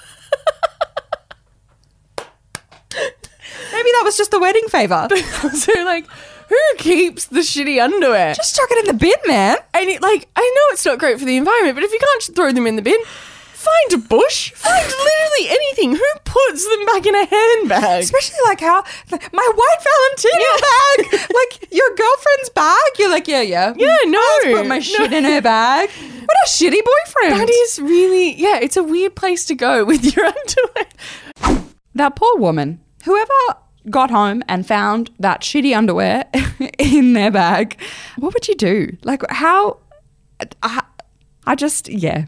[3.72, 5.08] Maybe that was just a wedding favor.
[5.54, 6.06] so like,
[6.48, 8.34] who keeps the shitty underwear?
[8.34, 9.56] Just chuck it in the bin, man.
[9.72, 12.20] And it, like, I know it's not great for the environment, but if you can't
[12.20, 13.00] just throw them in the bin,
[13.62, 15.92] find a bush, find literally anything.
[15.94, 18.02] Who puts them back in a handbag?
[18.02, 18.82] Especially like how
[19.32, 22.90] my white Valentino bag, like your girlfriend's bag.
[22.98, 24.80] You're like, yeah, yeah, Yeah, no, I'll put my no.
[24.80, 25.90] shit in her bag.
[25.90, 27.40] What a shitty boyfriend.
[27.40, 31.64] That is really, yeah, it's a weird place to go with your underwear.
[31.94, 32.80] that poor woman.
[33.04, 33.32] Whoever
[33.90, 36.24] got home and found that shitty underwear
[36.78, 37.78] in their bag,
[38.16, 38.96] what would you do?
[39.02, 39.78] Like how?
[40.62, 40.82] I,
[41.46, 42.26] I just yeah.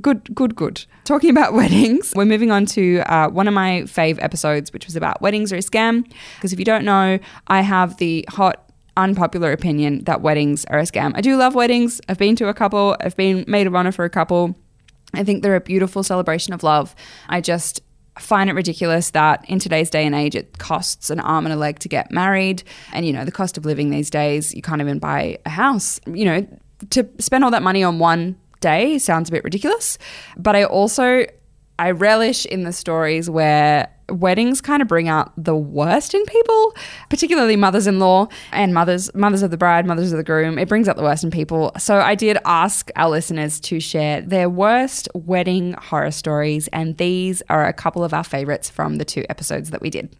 [0.00, 0.84] Good, good, good.
[1.04, 4.96] Talking about weddings, we're moving on to uh, one of my fave episodes, which was
[4.96, 6.10] about weddings are a scam.
[6.36, 7.18] Because if you don't know,
[7.48, 11.12] I have the hot, unpopular opinion that weddings are a scam.
[11.14, 12.00] I do love weddings.
[12.08, 12.96] I've been to a couple.
[13.00, 14.56] I've been maid of honor for a couple.
[15.14, 16.94] I think they're a beautiful celebration of love.
[17.28, 17.82] I just
[18.18, 21.56] find it ridiculous that in today's day and age it costs an arm and a
[21.56, 24.82] leg to get married and you know the cost of living these days you can't
[24.82, 26.46] even buy a house you know
[26.90, 29.98] to spend all that money on one day sounds a bit ridiculous
[30.38, 31.26] but i also
[31.78, 36.74] i relish in the stories where weddings kind of bring out the worst in people,
[37.08, 40.58] particularly mothers-in-law and mothers mothers of the bride, mothers of the groom.
[40.58, 41.72] It brings out the worst in people.
[41.78, 47.42] So I did ask our listeners to share their worst wedding horror stories and these
[47.48, 50.14] are a couple of our favorites from the two episodes that we did.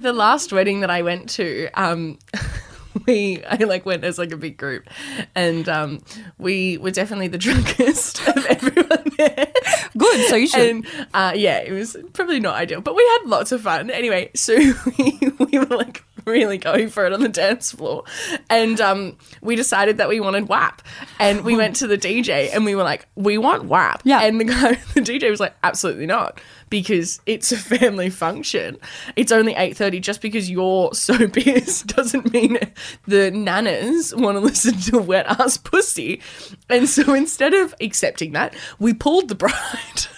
[0.00, 2.18] The last wedding that I went to, um,
[3.06, 4.88] we I like went as like a big group,
[5.34, 6.00] and um,
[6.38, 9.52] we were definitely the drunkest of everyone there.
[9.96, 10.60] Good, so you should.
[10.60, 13.90] And uh, yeah, it was probably not ideal, but we had lots of fun.
[13.90, 18.04] Anyway, so we, we were like really going for it on the dance floor,
[18.50, 20.82] and um, we decided that we wanted WAP,
[21.18, 24.20] and we went to the DJ and we were like, we want WAP, Yeah.
[24.22, 26.40] and the guy, the DJ was like, absolutely not.
[26.70, 28.76] Because it's a family function.
[29.16, 30.00] It's only eight thirty.
[30.00, 32.58] Just because you're so pissed doesn't mean
[33.06, 36.20] the nanas want to listen to wet ass pussy.
[36.68, 39.54] And so instead of accepting that, we pulled the bride.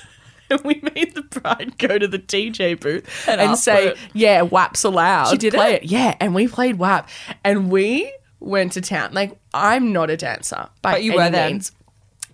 [0.51, 3.99] And we made the bride go to the DJ booth And and, say, it.
[4.13, 5.85] "Yeah, WAP's allowed." She did Play it?
[5.85, 7.09] Yeah, and we played WAP,
[7.45, 9.13] and we went to town.
[9.13, 11.53] Like I'm not a dancer, by But you any were then.
[11.53, 11.73] means.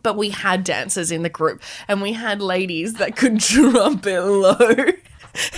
[0.02, 4.20] But we had dancers in the group, and we had ladies that could drop it
[4.22, 4.57] low.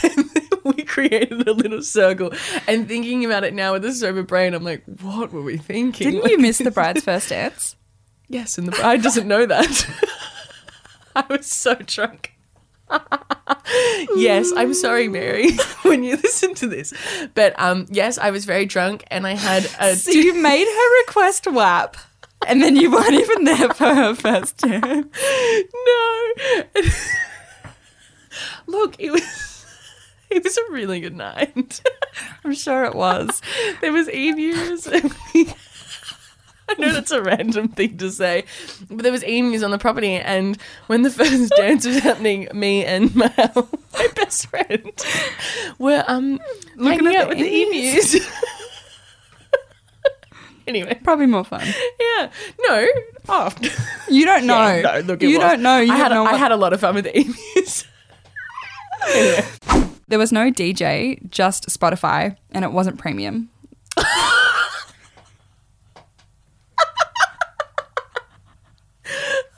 [0.02, 2.32] And we created a little circle.
[2.66, 6.10] And thinking about it now with a sober brain, I'm like, what were we thinking?
[6.10, 7.76] Didn't Like, you miss the bride's first dance?
[8.28, 9.86] Yes, and the bride doesn't know that.
[11.14, 12.34] I was so drunk.
[14.16, 16.92] yes, I'm sorry, Mary, when you listen to this.
[17.35, 19.96] But um, yes, I was very drunk and I had a.
[19.96, 21.96] So you made her request WAP,
[22.46, 25.07] and then you weren't even there for her first dance.
[25.87, 26.83] no.
[28.66, 29.55] Look, it was.
[30.31, 31.81] It was a really good night.
[32.44, 33.40] I'm sure it was.
[33.81, 34.09] there was
[34.87, 35.48] and we-
[36.70, 38.44] I know that's a random thing to say,
[38.90, 42.85] but there was emus on the property, and when the first dance was happening, me
[42.85, 43.33] and my,
[43.94, 44.92] my best friend
[45.78, 46.38] were um
[46.76, 48.31] Looking hanging at out the with the emus.
[50.66, 51.66] anyway, Probably more fun.
[52.00, 52.31] yeah,
[52.68, 52.87] no,
[53.28, 53.52] oh,
[54.09, 54.66] You don't know.
[54.74, 55.38] Yeah, no, look, you was.
[55.38, 55.78] don't know.
[55.78, 56.24] You I had know.
[56.26, 57.85] I had a lot of fun with the emus.
[59.09, 59.44] anyway.
[60.09, 63.48] there was no DJ, just Spotify, and it wasn't premium.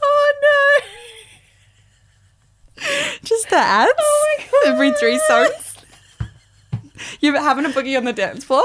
[0.03, 0.87] Oh no.
[3.25, 3.93] Just the ads.
[3.99, 4.73] Oh my God.
[4.73, 5.77] Every three songs.
[7.21, 8.65] You're having a boogie on the dance floor.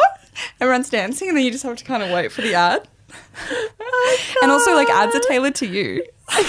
[0.59, 2.87] Everyone's dancing, and then you just have to kind of wait for the ad.
[3.79, 6.03] Oh and also, like ads are tailored to you.
[6.29, 6.43] I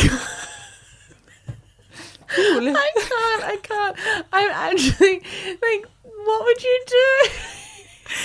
[2.94, 3.44] can't.
[3.44, 3.96] I can't.
[4.32, 5.22] I'm actually
[5.62, 7.16] like, what would you do?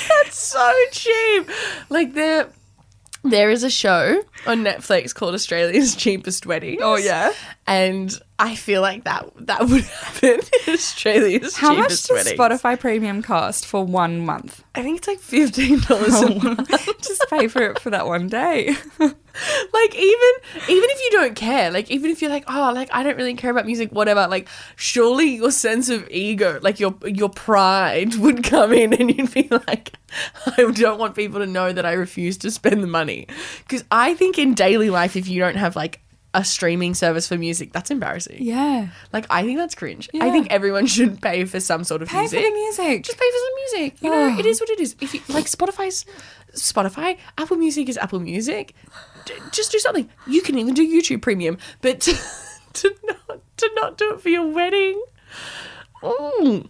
[0.09, 1.49] That's so cheap.
[1.89, 2.49] Like there,
[3.23, 6.79] there is a show on Netflix called Australia's Cheapest Wedding.
[6.81, 7.31] Oh, yeah?
[7.67, 12.33] and I feel like that that would happen in Australia's How much cheapest does.
[12.33, 14.63] Spotify Premium cost for one month?
[14.73, 16.69] I think it's like fifteen dollars a month.
[17.01, 18.75] just pay for it for that one day.
[19.73, 20.29] like even
[20.67, 23.33] even if you don't care like even if you're like oh like i don't really
[23.33, 28.43] care about music whatever like surely your sense of ego like your your pride would
[28.53, 29.93] come in and you'd be like
[30.57, 33.27] i don't want people to know that i refuse to spend the money
[33.59, 36.01] because i think in daily life if you don't have like
[36.33, 38.87] a streaming service for music that's embarrassing yeah.
[39.11, 42.19] like i think that's cringe i think everyone should pay for some sort of Pay
[42.19, 43.03] music for the music.
[43.03, 44.01] just pay for some music.
[44.01, 44.39] You know, Oh.
[44.39, 44.95] it is what it is.
[45.01, 46.05] If you like Spotify's
[46.55, 48.73] Spotify, Apple Music is Apple Music.
[49.51, 50.09] Just do something.
[50.27, 52.13] You can even do YouTube Premium, but to,
[52.73, 55.01] to not to not do it for your wedding.
[56.03, 56.63] Oh,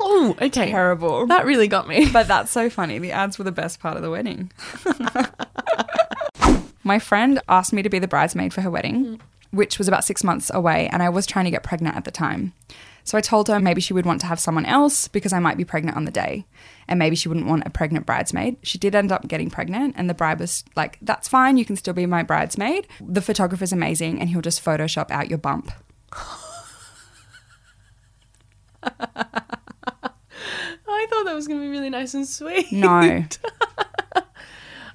[0.00, 0.70] oh, okay.
[0.70, 1.26] terrible.
[1.26, 2.08] That really got me.
[2.10, 2.98] But that's so funny.
[2.98, 4.50] The ads were the best part of the wedding.
[6.84, 9.20] My friend asked me to be the bridesmaid for her wedding, mm.
[9.50, 12.10] which was about six months away, and I was trying to get pregnant at the
[12.10, 12.52] time.
[13.06, 15.56] So I told her maybe she would want to have someone else because I might
[15.56, 16.44] be pregnant on the day,
[16.88, 18.56] and maybe she wouldn't want a pregnant bridesmaid.
[18.64, 21.76] She did end up getting pregnant, and the bride was like, That's fine, you can
[21.76, 22.88] still be my bridesmaid.
[23.00, 25.70] The photographer's amazing, and he'll just Photoshop out your bump.
[30.88, 32.72] I thought that was going to be really nice and sweet.
[32.72, 32.88] No.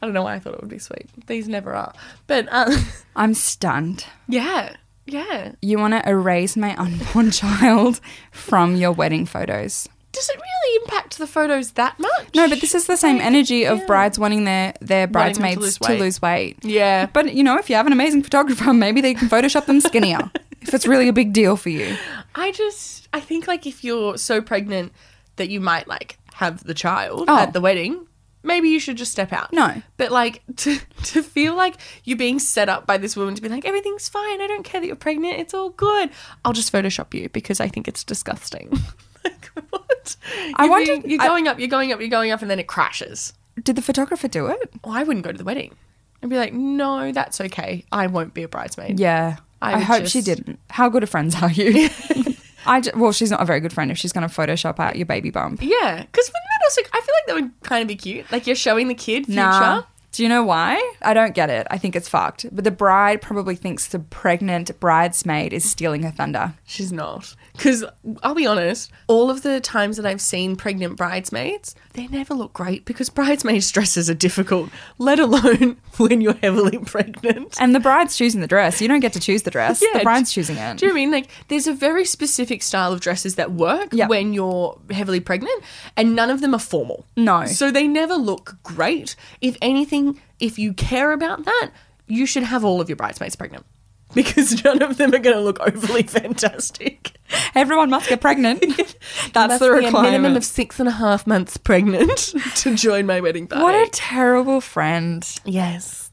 [0.02, 1.08] I don't know why I thought it would be sweet.
[1.28, 1.94] These never are.
[2.28, 2.74] But um,
[3.16, 4.06] I'm stunned.
[4.28, 5.54] yeah, yeah.
[5.62, 8.00] You want to erase my unborn child
[8.32, 9.88] from your wedding photos.
[10.12, 12.36] Does it really impact the photos that much?
[12.36, 13.86] No, but this is the same energy of yeah.
[13.86, 16.58] brides wanting their, their Wanting to bridesmaids lose to lose weight.
[16.64, 17.06] Yeah.
[17.06, 20.30] But you know, if you have an amazing photographer, maybe they can Photoshop them skinnier.
[20.62, 21.96] if it's really a big deal for you.
[22.36, 24.92] I just I think like if you're so pregnant
[25.38, 27.38] that you might like have the child Oh.
[27.38, 28.06] at the wedding,
[28.44, 29.52] maybe you should just step out.
[29.54, 29.82] No.
[29.98, 33.50] But like to to feel like you're being set up by this woman to be
[33.50, 34.42] like everything's fine.
[34.42, 35.40] I don't care that you're pregnant.
[35.40, 36.10] It's all good.
[36.46, 38.70] I'll just photoshop you because I think it's disgusting.
[39.24, 40.16] like what?
[40.56, 40.86] I You're, wonder.
[40.98, 43.34] being- you're going up, you're going up, you're going up, and then it crashes.
[43.64, 44.72] did the photographer do it?
[44.84, 45.76] Well, I wouldn't go to the wedding.
[46.24, 47.84] I'd be like, no, that's okay.
[47.92, 49.00] I won't be a bridesmaid.
[49.00, 49.38] Yeah.
[49.62, 50.60] I I, hope she didn't.
[50.72, 51.90] How good of friends are you?
[52.66, 54.96] I j- well, she's not a very good friend if she's going to Photoshop out
[54.96, 55.62] your baby bump.
[55.62, 56.82] Yeah, because wouldn't that also?
[56.94, 58.32] I feel like that would kind of be cute.
[58.32, 59.40] Like you're showing the kid future.
[59.42, 59.84] Nah.
[60.12, 60.78] Do you know why?
[61.02, 61.66] I don't get it.
[61.72, 62.46] I think it's fucked.
[62.54, 66.54] But the bride probably thinks the pregnant bridesmaid is stealing her thunder.
[66.66, 67.34] She's not.
[67.54, 67.86] Because
[68.22, 72.52] I'll be honest, all of the times that I've seen pregnant bridesmaids, they never look
[72.54, 77.56] great because bridesmaids' dresses are difficult, let alone when you're heavily pregnant.
[77.60, 78.82] And the bride's choosing the dress.
[78.82, 79.82] You don't get to choose the dress.
[79.82, 80.78] Yeah, the bride's choosing it.
[80.78, 81.12] Do you know I mean?
[81.12, 84.10] Like, there's a very specific style of dresses that work Yep.
[84.10, 85.64] when you're heavily pregnant,
[85.96, 87.06] and none of them are formal.
[87.16, 87.46] No.
[87.46, 89.16] So they never look great.
[89.42, 90.01] If anything,
[90.40, 91.72] if you care about that,
[92.08, 93.66] you should have all of your bridesmaids pregnant.
[94.14, 97.14] Because none of them are going to look overly fantastic.
[97.56, 98.60] Everyone must get pregnant.
[99.34, 99.96] That's the requirement.
[99.96, 103.64] a minimum of six and a half months pregnant to join my wedding party.
[103.64, 105.26] what a terrible friend.
[105.46, 106.12] yes.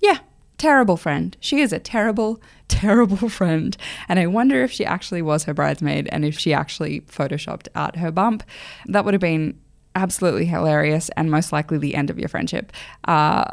[0.00, 0.20] Yeah,
[0.56, 1.36] terrible friend.
[1.40, 3.76] She is a terrible, terrible friend.
[4.08, 7.96] And I wonder if she actually was her bridesmaid and if she actually photoshopped out
[7.96, 8.42] her bump.
[8.86, 9.60] That would have been
[9.94, 12.72] absolutely hilarious and most likely the end of your friendship.
[13.06, 13.44] Uh,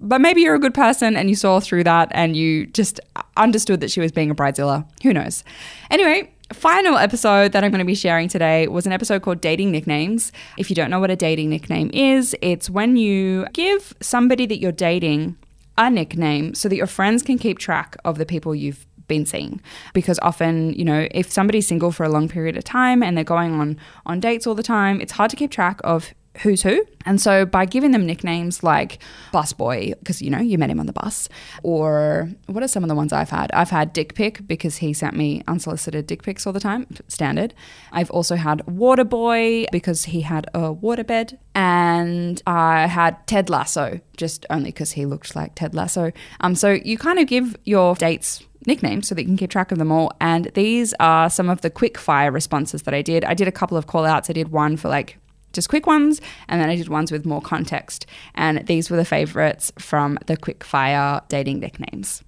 [0.00, 3.00] but maybe you're a good person and you saw through that and you just
[3.36, 4.86] understood that she was being a bridezilla.
[5.02, 5.42] Who knows?
[5.90, 9.70] Anyway, final episode that I'm going to be sharing today was an episode called Dating
[9.70, 10.32] Nicknames.
[10.58, 14.58] If you don't know what a dating nickname is, it's when you give somebody that
[14.58, 15.36] you're dating
[15.78, 19.60] a nickname so that your friends can keep track of the people you've been seeing.
[19.94, 23.24] Because often you know if somebody's single for a long period of time and they're
[23.24, 26.84] going on on dates all the time it's hard to keep track of who's who
[27.04, 28.98] and so by giving them nicknames like
[29.32, 31.28] busboy because you know you met him on the bus
[31.62, 34.92] or what are some of the ones i've had i've had dick pic because he
[34.92, 37.54] sent me unsolicited dick pics all the time standard
[37.92, 44.00] i've also had water boy because he had a waterbed and i had ted lasso
[44.16, 47.94] just only because he looked like ted lasso um so you kind of give your
[47.94, 50.12] dates nicknames so that you can keep track of them all.
[50.20, 53.24] And these are some of the quick fire responses that I did.
[53.24, 54.28] I did a couple of call outs.
[54.28, 55.18] I did one for like
[55.56, 58.06] just quick ones, and then I did ones with more context.
[58.36, 62.22] And these were the favorites from the quick fire dating nicknames.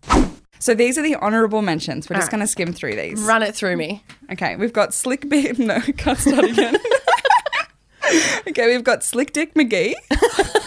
[0.58, 2.10] So these are the honorable mentions.
[2.10, 2.30] We're just All right.
[2.32, 3.20] going to skim through these.
[3.22, 4.02] Run it through me.
[4.32, 5.56] Okay, we've got Slick Beard.
[5.68, 6.76] No, can't start again.
[8.48, 9.94] okay, we've got Slick Dick McGee.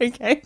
[0.10, 0.40] Okay.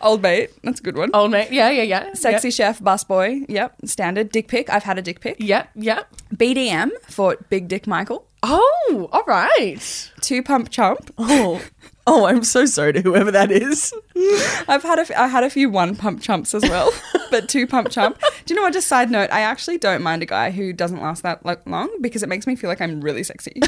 [0.00, 0.50] Old Mate.
[0.62, 1.10] That's a good one.
[1.12, 1.52] Old mate.
[1.52, 2.14] Yeah, yeah, yeah.
[2.14, 3.44] Sexy Chef Busboy.
[3.48, 4.30] Yep, standard.
[4.30, 4.70] Dick pic.
[4.70, 5.36] I've had a dick pic.
[5.38, 6.08] Yep, yep.
[6.34, 8.26] BDM for Big Dick Michael.
[8.42, 10.10] Oh, all right.
[10.22, 11.12] Two Pump Chump.
[11.18, 11.60] Oh,
[12.08, 13.92] oh, I'm so sorry to whoever that is.
[14.68, 16.92] I've had a f- I had a few one pump chumps as well,
[17.30, 18.20] but two pump chump.
[18.44, 18.72] Do you know what?
[18.72, 21.90] Just side note, I actually don't mind a guy who doesn't last that like long
[22.00, 23.60] because it makes me feel like I'm really sexy.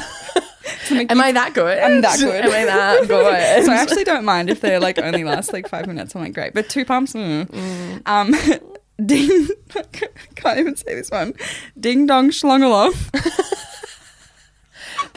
[0.83, 1.77] So Am I that good?
[1.77, 2.45] I'm that good.
[2.45, 3.65] Am I that good?
[3.65, 6.15] so I actually don't mind if they're like only last like five minutes.
[6.15, 7.13] I'm like great, but two pumps.
[7.13, 8.01] Mm.
[8.07, 8.33] Um,
[9.05, 9.47] ding.
[10.35, 11.33] Can't even say this one.
[11.79, 12.93] Ding dong schlong along.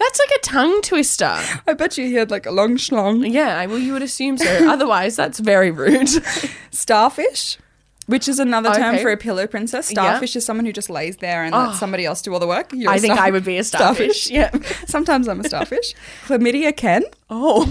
[0.02, 1.38] That's like a tongue twister.
[1.66, 3.30] I bet you he had like a long schlong.
[3.32, 4.68] Yeah, I- well, you would assume so.
[4.70, 6.08] Otherwise, that's very rude.
[6.70, 7.58] Starfish.
[8.06, 9.02] Which is another term Okay.
[9.02, 9.86] for a pillow princess.
[9.86, 11.58] Starfish is someone who just lays there and Oh.
[11.66, 12.72] lets somebody else do all the work.
[12.72, 14.28] You're a I think star- I would be a starfish.
[14.28, 14.50] Yeah.
[14.86, 15.94] Sometimes I'm a starfish.
[16.26, 17.04] Chlamydia Ken.
[17.30, 17.64] Oh.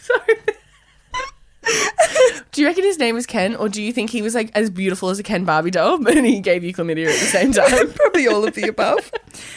[0.00, 0.34] Sorry.
[2.52, 4.70] do you reckon his name was Ken, or do you think he was like as
[4.70, 7.92] beautiful as a Ken Barbie doll, but he gave you chlamydia at the same time?
[7.92, 9.10] Probably all of the above.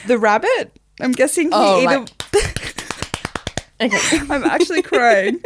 [0.08, 0.72] The rabbit.
[1.02, 2.06] I'm guessing he Oh, either.
[3.82, 4.20] okay.
[4.30, 5.42] I'm actually crying.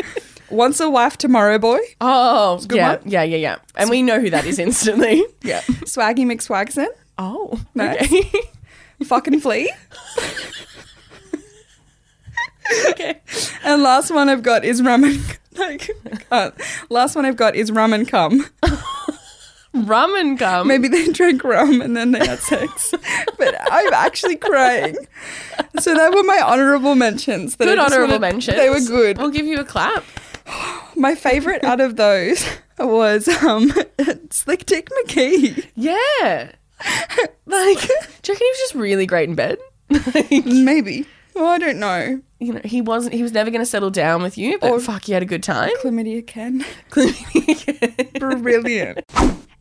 [0.50, 1.80] Once a wife, tomorrow boy.
[2.02, 3.02] Oh, good yeah, one.
[3.06, 3.56] yeah, yeah, yeah.
[3.76, 5.24] And we know who that is instantly.
[5.44, 5.62] yeah.
[5.86, 6.88] Swaggy McSwagson.
[7.18, 8.02] Oh, Nice.
[8.12, 8.32] okay.
[9.04, 9.72] Fucking flea.
[12.90, 13.20] okay.
[13.64, 15.20] And last one I've got is rum and.
[15.58, 15.90] Like,
[16.32, 16.52] uh,
[16.90, 18.46] last one I've got is rum and cum.
[19.76, 20.68] Rum and cum.
[20.68, 22.94] Maybe they drank rum and then they had sex.
[23.40, 24.96] but I'm actually crying.
[25.80, 27.56] So that were my honorable mentions.
[27.56, 28.58] That Good honorable wanted- mentions.
[28.58, 29.18] They were good.
[29.18, 30.04] We'll give you a clap.
[30.96, 32.46] My favorite out of those
[32.78, 33.74] was um,
[34.30, 35.66] Slick Dick McKee.
[35.76, 36.52] Yeah.
[37.48, 39.58] Like, do you reckon he was just really great in bed?
[39.90, 41.08] like, Maybe.
[41.36, 42.22] Well, I don't know.
[42.40, 43.14] you know, he wasn't.
[43.16, 45.26] He was never going to settle down with you, but Or- fuck, you had a
[45.26, 45.72] good time.
[45.82, 46.64] Chlamydia Ken.
[46.96, 48.10] okay.
[48.20, 49.00] Brilliant.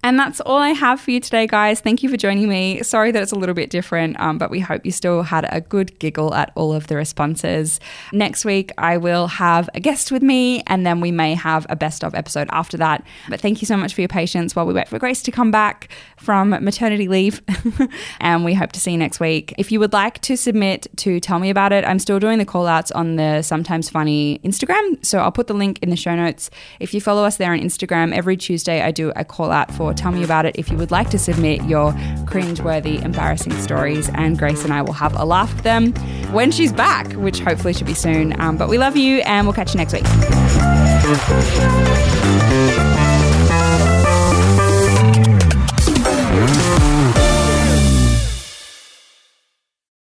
[0.05, 1.81] And that's all I have for you today, guys.
[1.81, 2.83] Thank you for joining me.
[2.83, 5.61] Sorry that it's a little bit different, um, but we hope you still had a
[5.61, 7.79] good giggle at all of the responses.
[8.13, 11.77] Next week, I will have a guest with me, and then we may have a
[11.77, 13.07] best of episode after that.
[13.29, 15.53] But thank you so much for your patience while we wait for Grace to come
[15.53, 17.41] back from maternity leave.
[18.21, 19.55] and we hope to see you next week.
[19.57, 22.45] If you would like to submit to tell me about it, I'm still doing the
[22.45, 25.05] call outs on the Sometimes Funny Instagram.
[25.07, 26.51] So I'll put the link in the show notes.
[26.81, 29.92] If you follow us there on Instagram, every Tuesday I do a call out for
[29.95, 31.95] Tell Me About It if you would like to submit your
[32.27, 35.93] cringe-worthy, embarrassing stories, and Grace and I will have a laugh at them
[36.33, 38.39] when she's back, which hopefully should be soon.
[38.41, 40.05] Um, but we love you, and we'll catch you next week.